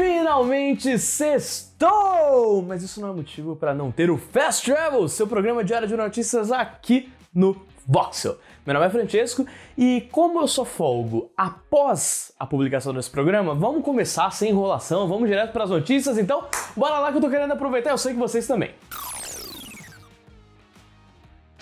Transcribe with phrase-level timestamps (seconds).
[0.00, 2.64] Finalmente sextou!
[2.66, 5.94] Mas isso não é motivo para não ter o Fast Travel, seu programa diário de
[5.94, 7.54] notícias aqui no
[7.86, 8.38] Voxel.
[8.64, 9.44] Meu nome é Francesco
[9.76, 15.28] e como eu só folgo após a publicação desse programa, vamos começar sem enrolação, vamos
[15.28, 18.18] direto para as notícias, então bora lá que eu tô querendo aproveitar, eu sei que
[18.18, 18.70] vocês também.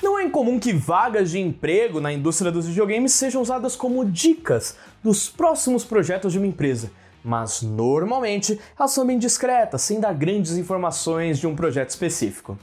[0.00, 4.78] Não é incomum que vagas de emprego na indústria dos videogames sejam usadas como dicas
[5.02, 6.92] dos próximos projetos de uma empresa,
[7.24, 12.58] mas normalmente elas são bem discretas, sem dar grandes informações de um projeto específico.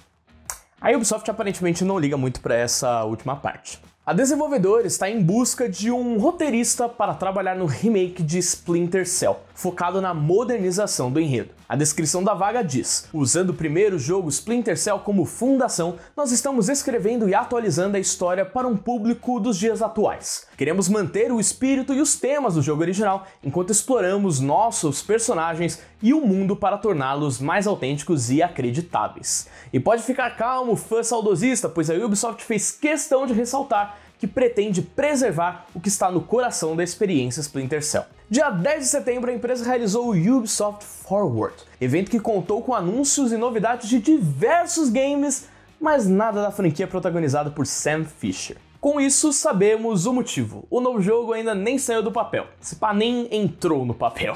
[0.80, 3.82] A Ubisoft aparentemente não liga muito para essa última parte.
[4.06, 9.40] A desenvolvedora está em busca de um roteirista para trabalhar no remake de Splinter Cell,
[9.58, 11.50] focado na modernização do enredo.
[11.68, 16.70] A descrição da vaga diz: Usando o primeiro jogo Splinter Cell como fundação, nós estamos
[16.70, 20.46] escrevendo e atualizando a história para um público dos dias atuais.
[20.56, 26.14] Queremos manter o espírito e os temas do jogo original enquanto exploramos nossos personagens e
[26.14, 29.48] o mundo para torná-los mais autênticos e acreditáveis.
[29.74, 34.82] E pode ficar calmo, fã saudosista, pois a Ubisoft fez questão de ressaltar que pretende
[34.82, 38.06] preservar o que está no coração da experiência Splinter Cell.
[38.30, 43.32] Dia 10 de setembro, a empresa realizou o Ubisoft Forward, evento que contou com anúncios
[43.32, 45.48] e novidades de diversos games,
[45.80, 48.58] mas nada da franquia protagonizada por Sam Fisher.
[48.80, 50.68] Com isso, sabemos o motivo.
[50.70, 52.48] O novo jogo ainda nem saiu do papel.
[52.60, 54.36] Se pá, nem entrou no papel.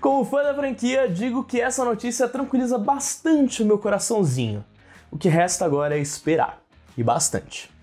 [0.00, 4.64] Como fã da franquia, digo que essa notícia tranquiliza bastante o meu coraçãozinho.
[5.10, 6.62] O que resta agora é esperar.
[6.96, 7.73] E bastante.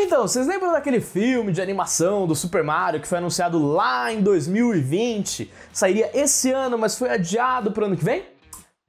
[0.00, 4.22] Então, vocês lembram daquele filme de animação do Super Mario que foi anunciado lá em
[4.22, 5.50] 2020?
[5.72, 8.24] Sairia esse ano, mas foi adiado para o ano que vem?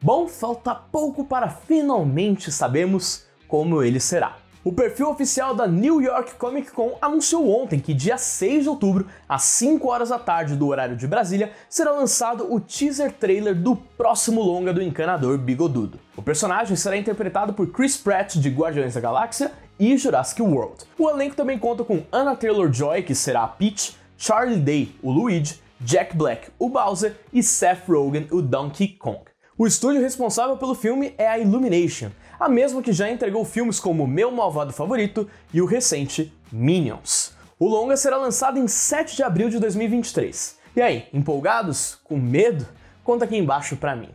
[0.01, 4.37] Bom, falta pouco para finalmente sabermos como ele será.
[4.63, 9.07] O perfil oficial da New York Comic Con anunciou ontem que dia 6 de outubro,
[9.27, 13.75] às 5 horas da tarde do horário de Brasília, será lançado o teaser trailer do
[13.75, 15.99] próximo longa do encanador Bigodudo.
[16.15, 20.83] O personagem será interpretado por Chris Pratt de Guardiões da Galáxia e Jurassic World.
[20.97, 25.59] O elenco também conta com Anna Taylor-Joy, que será a Peach, Charlie Day, o Luigi,
[25.79, 29.21] Jack Black, o Bowser e Seth Rogen, o Donkey Kong.
[29.57, 32.09] O estúdio responsável pelo filme é a Illumination,
[32.39, 37.33] a mesma que já entregou filmes como Meu Malvado Favorito e o recente Minions.
[37.57, 40.57] O longa será lançado em 7 de abril de 2023.
[40.75, 41.97] E aí, empolgados?
[42.03, 42.65] Com medo?
[43.03, 44.09] Conta aqui embaixo pra mim.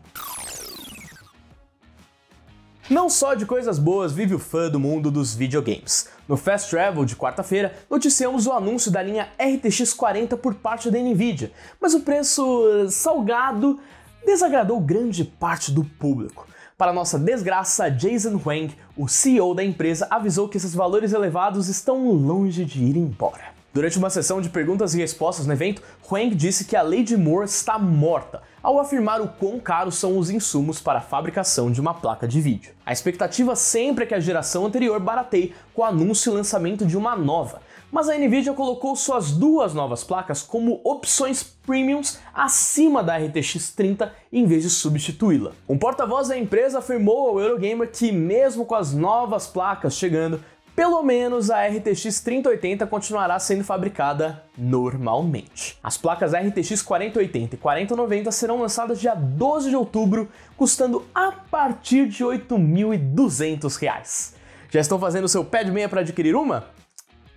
[2.90, 6.10] Não só de coisas boas vive o fã do mundo dos videogames.
[6.28, 10.98] No Fast Travel de quarta-feira, noticiamos o anúncio da linha RTX 40 por parte da
[10.98, 11.50] Nvidia,
[11.80, 13.80] mas o preço salgado
[14.26, 16.46] desagradou grande parte do público.
[16.76, 22.10] Para nossa desgraça, Jason Huang, o CEO da empresa, avisou que esses valores elevados estão
[22.10, 23.54] longe de ir embora.
[23.74, 27.46] Durante uma sessão de perguntas e respostas no evento, Huang disse que a Lady Moore
[27.46, 31.92] está morta, ao afirmar o quão caros são os insumos para a fabricação de uma
[31.92, 32.72] placa de vídeo.
[32.86, 36.96] A expectativa sempre é que a geração anterior barateie com o anúncio e lançamento de
[36.96, 43.18] uma nova, mas a Nvidia colocou suas duas novas placas como opções premiums acima da
[43.18, 45.50] RTX 30 em vez de substituí-la.
[45.68, 50.40] Um porta-voz da empresa afirmou ao Eurogamer que mesmo com as novas placas chegando,
[50.74, 55.78] pelo menos a RTX 3080 continuará sendo fabricada normalmente.
[55.82, 62.08] As placas RTX 4080 e 4090 serão lançadas dia 12 de outubro, custando a partir
[62.08, 64.34] de R$ 8.200.
[64.70, 66.64] Já estão fazendo seu pé de meia para adquirir uma?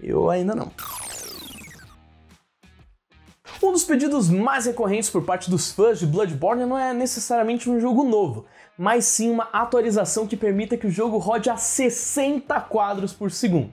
[0.02, 0.72] Eu ainda não.
[3.62, 7.80] Um dos pedidos mais recorrentes por parte dos fãs de Bloodborne não é necessariamente um
[7.80, 8.46] jogo novo,
[8.78, 13.72] mas sim uma atualização que permita que o jogo rode a 60 quadros por segundo.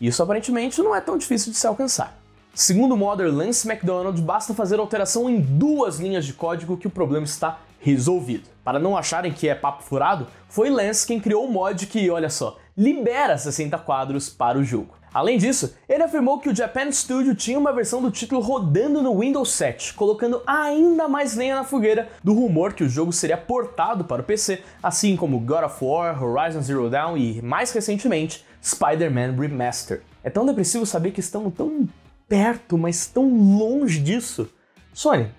[0.00, 2.18] Isso aparentemente não é tão difícil de se alcançar.
[2.54, 6.90] Segundo o modder Lance McDonald, basta fazer alteração em duas linhas de código que o
[6.90, 8.48] problema está resolvido.
[8.64, 12.30] Para não acharem que é papo furado, foi Lance quem criou o mod que, olha
[12.30, 14.97] só, libera 60 quadros para o jogo.
[15.12, 19.18] Além disso, ele afirmou que o Japan Studio tinha uma versão do título rodando no
[19.18, 24.04] Windows 7, colocando ainda mais lenha na fogueira do rumor que o jogo seria portado
[24.04, 29.36] para o PC, assim como God of War, Horizon Zero Dawn e, mais recentemente, Spider-Man
[29.36, 30.02] Remaster.
[30.22, 31.88] É tão depressivo saber que estamos tão
[32.28, 33.28] perto, mas tão
[33.58, 34.50] longe disso.
[34.92, 35.30] Sony,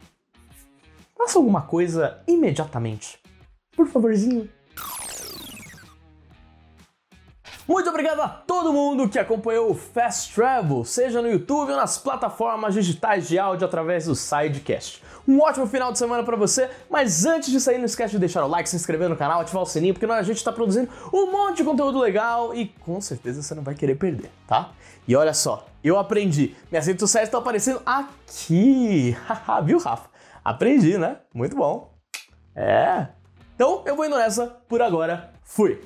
[1.18, 3.20] faça alguma coisa imediatamente.
[3.76, 4.50] Por favorzinho.
[7.70, 12.00] Muito obrigado a todo mundo que acompanhou o Fast Travel, seja no YouTube ou nas
[12.00, 15.04] plataformas digitais de áudio através do Sidecast.
[15.28, 18.44] Um ótimo final de semana para você, mas antes de sair, não esquece de deixar
[18.44, 21.32] o like, se inscrever no canal, ativar o sininho, porque a gente está produzindo um
[21.32, 24.72] monte de conteúdo legal e com certeza você não vai querer perder, tá?
[25.08, 26.56] E olha só, eu aprendi.
[26.72, 29.16] Minhas redes sociais estão aparecendo aqui.
[29.64, 30.10] Viu, Rafa?
[30.44, 31.18] Aprendi, né?
[31.32, 31.94] Muito bom.
[32.56, 33.10] É.
[33.54, 35.32] Então eu vou indo nessa por agora.
[35.44, 35.80] Fui!